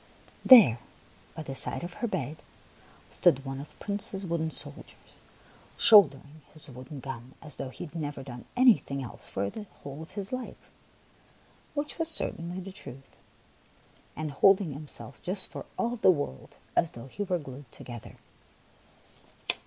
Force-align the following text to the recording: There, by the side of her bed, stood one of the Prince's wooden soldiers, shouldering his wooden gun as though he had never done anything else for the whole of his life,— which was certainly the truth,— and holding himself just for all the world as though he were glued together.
There, 0.43 0.79
by 1.35 1.43
the 1.43 1.53
side 1.53 1.83
of 1.83 1.93
her 2.01 2.07
bed, 2.07 2.37
stood 3.11 3.45
one 3.45 3.59
of 3.61 3.69
the 3.69 3.85
Prince's 3.85 4.25
wooden 4.25 4.49
soldiers, 4.49 5.19
shouldering 5.77 6.41
his 6.55 6.67
wooden 6.71 7.01
gun 7.01 7.35
as 7.39 7.57
though 7.57 7.69
he 7.69 7.85
had 7.85 7.93
never 7.93 8.23
done 8.23 8.45
anything 8.57 9.03
else 9.03 9.27
for 9.27 9.51
the 9.51 9.61
whole 9.83 10.01
of 10.01 10.13
his 10.13 10.31
life,— 10.31 10.57
which 11.75 11.99
was 11.99 12.07
certainly 12.09 12.59
the 12.59 12.71
truth,— 12.71 13.15
and 14.15 14.31
holding 14.31 14.73
himself 14.73 15.21
just 15.21 15.49
for 15.49 15.67
all 15.77 15.97
the 15.97 16.09
world 16.09 16.55
as 16.75 16.89
though 16.93 17.05
he 17.05 17.21
were 17.21 17.37
glued 17.37 17.71
together. 17.71 18.15